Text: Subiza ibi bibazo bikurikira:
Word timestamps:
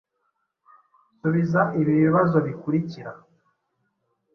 Subiza 1.19 1.61
ibi 1.79 1.93
bibazo 2.03 2.37
bikurikira: 2.47 3.11